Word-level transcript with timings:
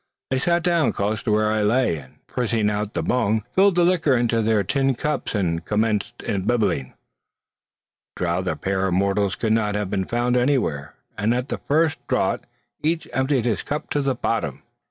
They 0.31 0.39
sat 0.39 0.63
down 0.63 0.93
close 0.93 1.21
to 1.21 1.31
where 1.31 1.51
I 1.51 1.61
lay, 1.61 1.97
and 1.97 2.25
prising 2.25 2.71
out 2.71 2.95
the 2.95 3.03
bung, 3.03 3.43
filled 3.53 3.75
the 3.75 3.83
liquor 3.83 4.15
into 4.15 4.41
their 4.41 4.63
tin 4.63 4.95
cups, 4.95 5.35
and 5.35 5.63
commenced 5.63 6.23
imbibing. 6.23 6.95
A 8.17 8.19
drouthier 8.19 8.55
pair 8.55 8.87
of 8.87 8.95
mortals 8.95 9.35
could 9.35 9.53
not 9.53 9.75
have 9.75 9.91
been 9.91 10.05
found 10.05 10.35
anywhere; 10.37 10.95
and 11.19 11.35
at 11.35 11.49
the 11.49 11.59
first 11.59 11.99
draught, 12.07 12.45
each 12.81 13.07
emptied 13.13 13.45
his 13.45 13.61
cup 13.61 13.91
to 13.91 14.01
the 14.01 14.15
bottom! 14.15 14.63